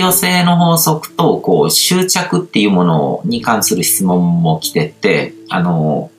[0.00, 6.10] き寄せの法則と、こう、執着っていうものに関する質問も来てて、あの、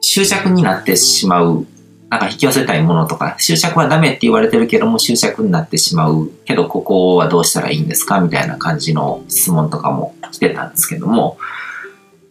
[0.00, 1.66] 執着になってしまう、
[2.08, 11.36] なんか引き寄せたいものとか、執着はダメって言われてるけども、執着になってしまうけど、ここはどうしたらいいんですかみたいな感じの質問とかも来てたんですけども、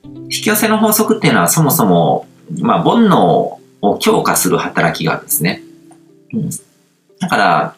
[0.04, 2.28] 引き寄せの法則っていうのはそもそも、
[2.60, 3.18] まあ、煩悩
[3.82, 5.62] を強化する働きがあるんですね。
[6.33, 6.50] うん。
[7.19, 7.75] だから、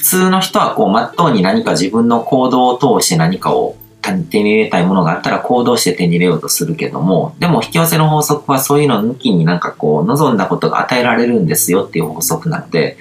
[0.00, 12.96] 普通の人はこう、まっとうに何か自分の行動を通して何かを手に入れたいものがあったら行動して手に入れようとするけども、でも引き寄せの法則はそういうの抜きになんかこう、望んだことが与えられるんですよっていう法則なので、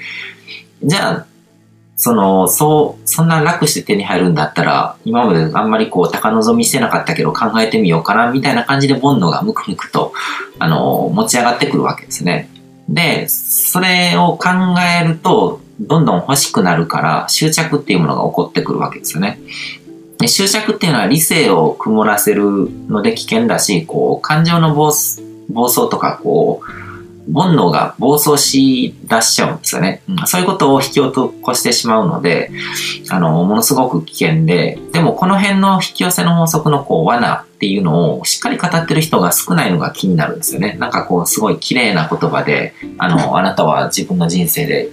[0.84, 1.26] じゃあ、
[1.96, 10.12] その、そう、そんな楽して手に入るんだったら、今まであんまりこう、高望みしてなかったけど考えてみようかな、みたいな感じで煩悩がムクムクと、
[10.60, 12.50] あの、持ち上がってくるわけですね。
[12.90, 14.50] で、それを考
[15.02, 19.40] えると、どんどん欲しくなるから、執着っていうものが起こってくるわけですよね。
[20.20, 25.22] で執着っていうのは理性を曇らせるので危険だし、こう、感情の暴走
[25.90, 26.80] とか、こう、
[27.34, 30.02] 煩悩が暴走し出しちゃうんですよね。
[30.10, 32.52] うん、そういうことを引き起こしてしまうので、
[33.10, 40.76] あの、ものすごく危険で、でもこの辺の引き寄せの法則のこう罠っていうのをしっかり語ってる人が少ないのが気になるんですよね。
[40.80, 44.90] なんかこう、すごい綺麗な言葉で、あの、あなたは自分の人生で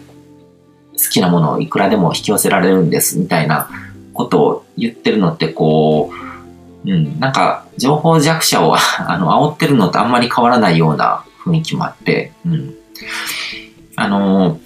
[0.97, 3.69] 好きなものをいくらでも引き寄せられるんですみたいな
[4.13, 6.11] ことを言ってるのってこ
[6.85, 12.75] う、うん、なんか情報弱者を あの煽ってるのとあんまり変わらないような雰囲気もあって、うん。
[13.95, 14.59] あの、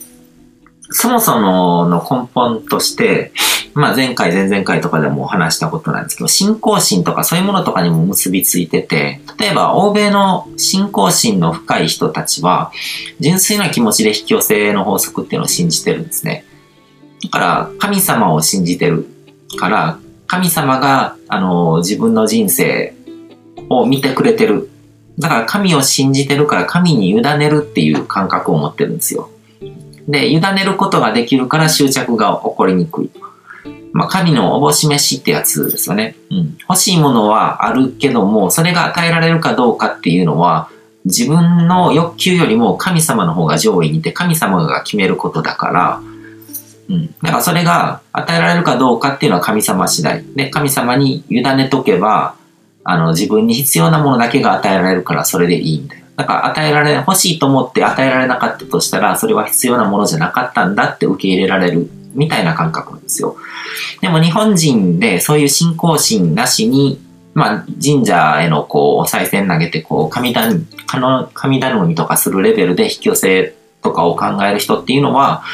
[0.90, 3.32] そもそもの根本として、
[3.74, 12.72] まあ前回前々回とかでも話したことなんですけど、信仰心とかそういうものとかにも結びついてて、例えば欧米の信仰心の深い人たちは、
[13.20, 16.44] 純粋な気持ちで引き寄せの法則っていうのを信じてるんですね。
[17.24, 19.06] だから神様を信じてる
[19.58, 22.94] から、神様が、あの、自分の人生
[23.68, 24.70] を見てくれてる
[25.20, 29.28] だから神を信じてるから神に委ねるっていう感覚を持ってるんですよ。
[30.08, 33.10] で、委ねることができるから執着が起こりにくい。
[33.92, 36.14] まあ、神のおぼし飯ってやつですよね。
[36.30, 36.56] うん。
[36.68, 40.70] 欲しいものはあるけども、それが与えられるかどうかっていうのは、
[41.04, 46.00] 自分の欲求よりも神様の方が上位にいて、神様が決めることだから、
[46.88, 47.06] うん。
[47.22, 50.24] だからそれが与えられるかどうかっていうのは神様次第。
[50.34, 52.34] で、神様に委ねとけば、
[52.84, 56.06] あの、自分に必要なものだけが与えられるからそれでいいみたいな。
[56.16, 63.36] だから与えられ、欲しいと思って与えられなかったとしたら、それは必要なものじゃなかったんだって受け入れられるみたいな感覚なんですよ。
[64.00, 67.00] でも日本人でそういう信仰心なしに、
[67.34, 70.66] まあ、神社へのこう、お賽銭投げて、こう、神頼み、
[71.32, 75.44] 神頼みとかするレベルで引き寄せとかを考える人っていうのは、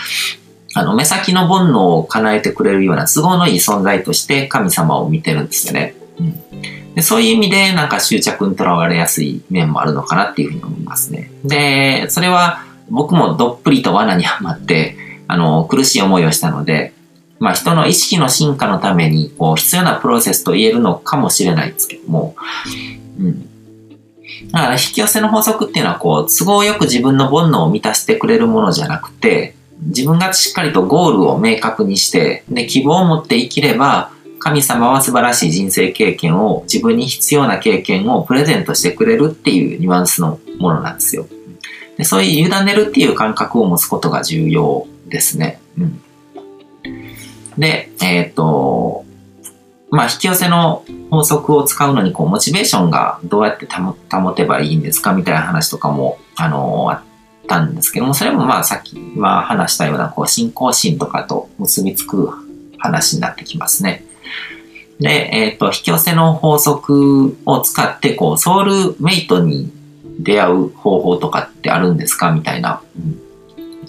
[0.74, 5.94] あの、目先の煩悩を叶えてくれるような都合のいい存在として神様を見てるんですよね。
[6.18, 11.30] うんでそういう意味でなんか執着にとらわれやすい面もあるのかなっていうふうに思いますね。
[11.44, 14.96] で、それは僕もどっぷりと罠にはまって、
[15.28, 16.92] あの、苦しい思いをしたので、
[17.38, 22.34] まあ人の意識の進化のためにこう必要なプロセスと言えるのかもしれないですけども、
[23.19, 23.48] うん。
[24.53, 41.26] だから引き寄せの法則っていうのはこう都合よく自分の煩悩を満たしてくれるものじゃなくて、自分がしっかりとゴールを明確にして、で、希望を持って生きれば、神様は素晴らしい人生経験を、自分に必要な経験をプレゼントしてくれるっていうニュアンスのものなんですよ。
[41.97, 45.60] でそういう委ねるっていう感覚を持つことが重要ですね。
[45.78, 46.02] うん、
[47.58, 49.04] で、えっ、ー、と、
[49.90, 57.00] まあ、引き寄せの法則を使うのに、こう、モチベーションがどうやって保てばいいんですかみたいな話とかも、あの、あっ
[57.46, 62.30] たんですけども、それもまあ、さっき、まあ、話したような、こう、信仰心とかと結びつく
[62.78, 64.04] 話になってきますね。
[64.98, 69.70] で、えっ、ー、と、引き寄せの法則を使って、こう、ソウルメイトに
[70.18, 73.20] 出会う方法とかってあるんですかみたいな、うん、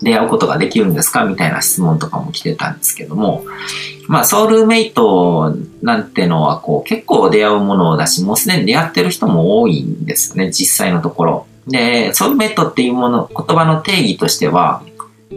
[0.01, 1.25] 出会うことができるんですか？
[1.25, 3.45] みたいな質問とかも来てたんですけども、
[4.07, 11.47] まあ、ソウルメイトなんてのは、こう、結構出会うものだし、もうすでに出会ってる人も多いんですよね、実際のところ。
[11.67, 14.81] で、ソウルメイトっていうもの、言葉の定義としては、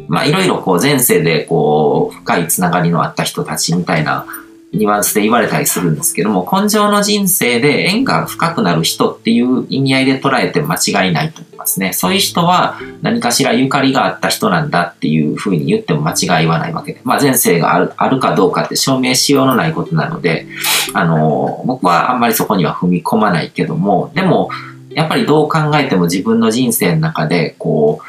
[0.07, 4.27] まあ、いろいろこう、前世でこう、深いつながりのあった人たちみたいな
[4.73, 11.93] ニュアンスで言われたりするんですけども、根性の人生で縁が深くなる人っていう意味合いで捉えて間違いないと思いますね。
[11.93, 17.01] そういう人は何かしらゆかりがあった人なんだっていうふうに言っても間違いはないわけで。
[17.03, 20.47] まあ前世があるあるかどうかって証明しようのないことなので、
[20.95, 24.51] あの、僕はあんまりそこには踏み込まないけども、でも、
[24.91, 28.01] やっぱりどう考えても自分の人生の中で、こ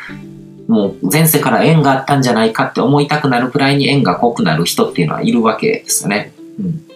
[0.68, 6.32] う、もう前世から縁があったんじゃないかって思いたくなるくらいに縁が濃くなる人っていうのはいるわけですよね。
[6.60, 6.88] うん、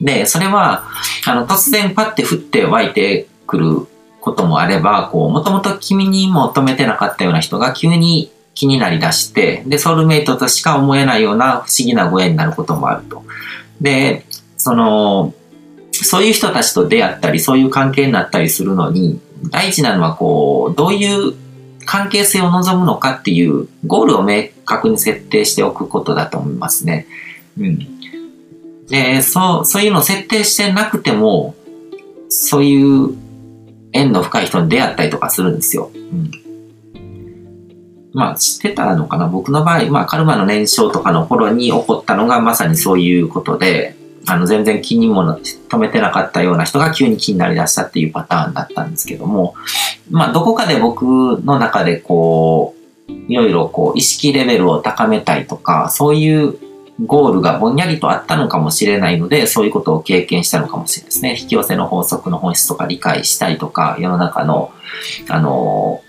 [0.00, 0.88] で、それは、
[1.26, 3.86] あの、突然パッて降って湧いてくる
[4.20, 13.24] こともあれば、こう、もともと君に求めてなかったような人が急に気になりだして、で、ソウルメイトとしか思えないような不思議なご縁になることもあると。
[13.80, 14.24] で、
[14.56, 15.34] その、
[15.92, 19.20] そういう人たちと出会ったり、そういう関係になったりするのに、
[19.50, 21.34] 大事なのはこう、どういう
[21.86, 27.06] 関係性を望むのかっていうゴールを明確に設定しておくことだと思いますね。
[27.58, 27.78] うん。
[28.90, 31.54] で、そう、そういうのを設定してなくても、
[32.28, 33.16] そういう
[33.92, 35.90] 縁の深い人に出会ったりとかするんですよ。
[35.94, 36.30] うん。
[38.12, 39.28] まあ、知ってたのかな？
[39.28, 43.94] 僕の場合、まあ、カルマの燃焼とかの頃に起こったのがまさにそういうことで、
[44.26, 45.22] あの、全然気にも
[45.68, 49.54] 止めてなかったような人が急に気になりだしたっていうパターンだったんですけども、
[50.10, 52.74] まあ、どこかで僕の中でこ
[53.08, 56.58] う、いろいろこう、意識レベルを高めたいとか、そういう
[57.06, 61.36] ゴールがぼんやりとあったのかもしれないので、そういうことを経験したのかもしれないですね。
[61.38, 64.72] 引き寄せの法則の本質とか理解したいとか、世の中の、
[65.28, 66.02] あの、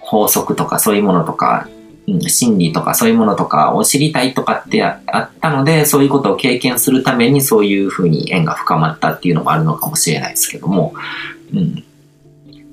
[0.00, 1.68] 法則とかそういうものとか
[2.06, 10.94] うん、心理とかそういうものとかを知りたいとかってあったので、そういうことを経験するためにそういうふうに縁が深まったっていうのもあるのかもしれないですけども、
[11.52, 11.84] うん。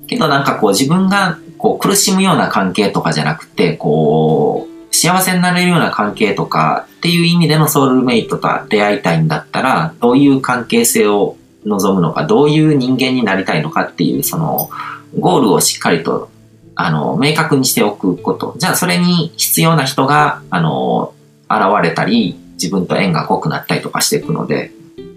[0.06, 14.70] けどなんかこう自分がこう苦しむような関係とかじゃなくて、こう、幸せになれるような関係とかっていう意味でのソウルメイトと出会いたいんだったら、どういう関係性を望むのか、どういう人間になりたいのかっていう、その、
[15.18, 16.30] ゴールをしっかりと
[16.74, 18.54] あの、明確にしておくこと。
[18.58, 21.14] じゃあ、それに必要な人が、あの、
[21.50, 24.72] 現れたり、自分と縁が濃くなったりとかしていくので、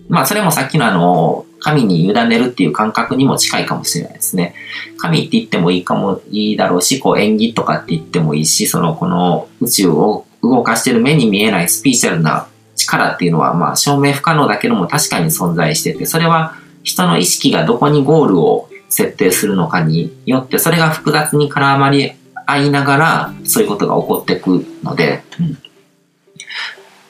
[0.09, 4.53] まあ、それもさっきのあの、神に委ねるっていう感覚にも近いかもしれないですね。
[4.99, 16.53] 神って言ってもいいかもいいだろうし、こう縁起とかって言ってもいいし、そのこの宇宙を動かしてる目に見えないスピーチャルな力っていうのは、まあ証明不可能だけども確かに存在してて、それは
[16.83, 22.11] 人の意識がどこにゴールを設定するのかによって、それが複雑に絡まり
[22.45, 25.53] 合いながら、そういうことが起こってくので、うん。
[25.53, 25.57] だ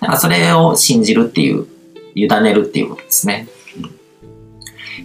[0.08, 1.68] からそれを信じるっていう、
[2.16, 3.50] 委ねるっていうことですね。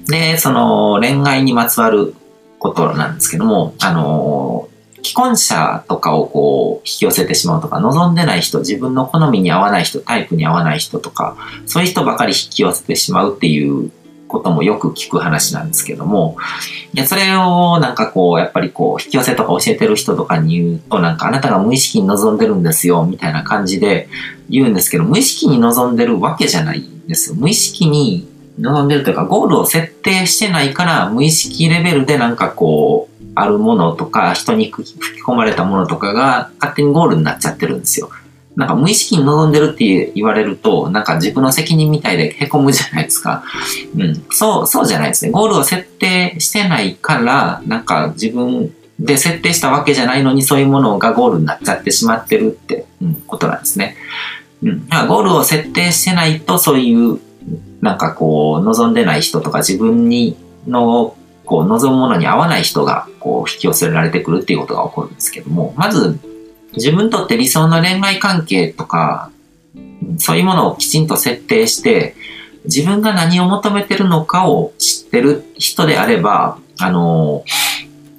[0.07, 2.15] で、その恋愛にまつわる
[2.59, 4.69] ことなんですけども、あの、
[5.03, 13.91] 既婚者とかをこう引き寄せてしまうとか、望んでない人、自分の好みに合わない人、タイプに合わない人とか、そういう人ばかり引き寄せてしまうっていう
[14.29, 16.37] こともよく聞く話なんですけども、
[16.95, 24.09] でそれをなんかこう、やっぱりこう、引き寄せとか教えてる人とかに言うと、なんかあなたが無意識に望んでるんですよ、みたいな感じで
[24.49, 27.37] 言うんですけど、無意識に望んでるわけじゃないんですよ。
[27.37, 28.29] 無意識に
[28.61, 38.11] 望んでるというか、ゴールを設定してないから、無意識レベルでなんかこう、あるものとか、人に吹き込まれたものとかが勝手にゴールになっちゃってるんですよ。
[38.57, 43.45] なんか無意識に望んでるって言われると、なんか自分の責任みたいで凹むじゃないですか。
[43.97, 44.25] うん。
[44.31, 45.31] そう、そうじゃないですね。
[45.31, 53.97] ゴールを設定してないから、なんか自分で設定したわけじゃないのにそういうものがゴールになっちゃってしまってるって、うん、ことなんですね。
[54.63, 54.87] うん。
[55.09, 57.19] ゴールを設定してないとそういう、
[57.81, 60.37] なんかこう、望んでない人とか自分に
[60.67, 66.19] のこう望むものに合わない人がこう引き寄せられてくるっていうことが起こるんですけども、まず
[66.75, 69.31] 自分にとって理想の恋愛関係とか、
[70.19, 72.15] そういうものをきちんと設定して、
[72.67, 77.45] 自分が何を求めてるのかを知ってる人であれば、あの、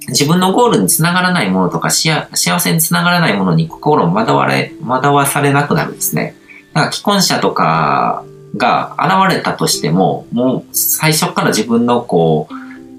[0.08, 6.34] 自分のゴールにつながらないものとか、幸せにつながらないものに心を惑われ、惑わされなくなるんですね。
[6.74, 8.24] だから既婚者とか
[8.56, 12.54] が現れたとしても、もう最初から自分のこう、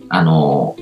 [0.09, 0.75] あの、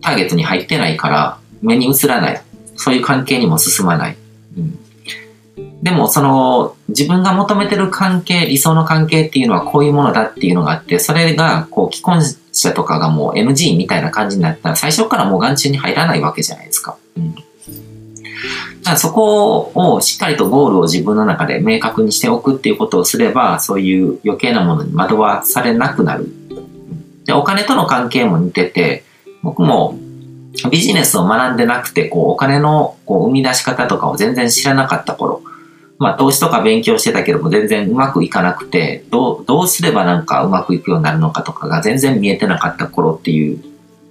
[0.00, 2.42] ターゲットに入ってないから目に映らない。
[2.76, 4.16] そういう関係にも進まない。
[4.56, 16.96] うん、でも、その、自分が求めてる関係、理想の関係っていうのはこういうものだっていうのがあって、それが、こう、既婚者とかがもう NG みたいな感じになったら、最初からもう眼中に入らないわけじゃないですか。
[17.16, 17.34] うん。
[18.88, 26.26] だからそこをしっかりとゴールを自分の中で明確にしておくっていうことをすれば、そういう余計なものに惑わされなくなる。
[27.26, 29.04] で、お金との関係も似てて、
[29.42, 29.98] 僕も
[30.70, 35.42] ビジネスを学んでなくて、こう、お金のこう生み出し方とかを全然知らなかった頃、
[35.98, 43.62] まあ、投資とか勉強してたけども全然うまくいかなくて、どう、どうすればなんかうまくいくようになるのかとかが全然見えてなかった頃っていう。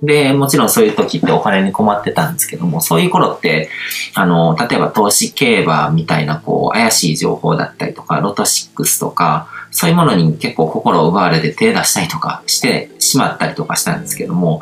[0.02, 3.70] で、もちろんそういう時ってお金に困ってたんですけども、そういう頃って、
[4.14, 14.62] あの、例えば投資競馬みたいなこう、怪しい情報だったりとか、ロト6とか、そういうものに結構心を奪われて手出したりとかしてしまったりとかしたんですけども、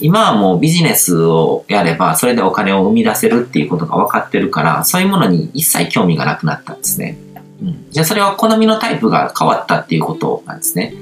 [0.00, 7.18] 今はもうビジネスをやれば、それでお金を生み出せるっていうことが分かってるから、そういうものに一切興味がなくなったんですね。
[7.60, 7.86] うん。
[7.90, 10.94] じゃあそれは好みのタイプが変わったっていうことなんですね。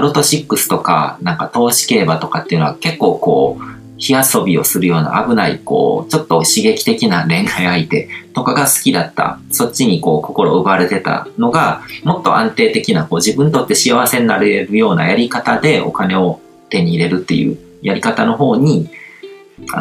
[0.00, 9.40] ロト6とか、なんか投資競馬とかっていうのは結構こう、火遊びをするような危ない、こう、ちょっと刺激的な恋愛相手 とかが好きだった。
[9.50, 16.40] そっちにこう、心を奪われてたのが、もっと安定的な、こう、自分にとって幸せになれるようなやり方でお金を
[16.70, 18.88] 手に入れるっていうやり方の方に、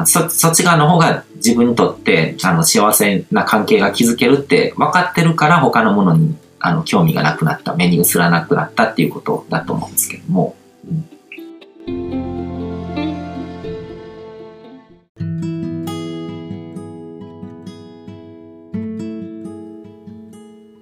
[0.05, 10.55] そそっち側の方が自分にとってあの幸せな関係が築けるって分かってるから他のものにあの興味がなくなった目に映らなくなったっていうことだと思うんですけども。
[10.85, 11.17] うん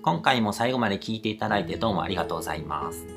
[0.05, 3.07] 今回も最後まで聞いていただいてどうもありがとうございます。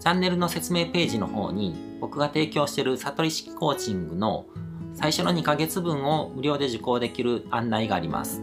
[0.00, 4.46] チャンネルの説明ページの方に僕が提供している悟り式コーチングの
[4.94, 8.42] 最初の2ヶ月分を無料で受講できる案内があります。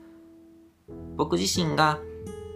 [1.15, 1.99] 僕自身が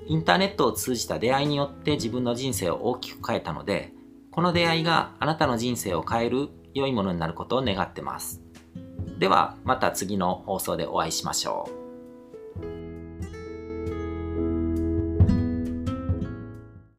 [0.07, 3.93] インターネットを通じた出会いによって自分の人生を大きく変えたので
[4.31, 8.41] この出会いがあなたの人生を変える良いものになることを願ってます。
[9.17, 11.84] ではまた次の放送でお会いしましょう。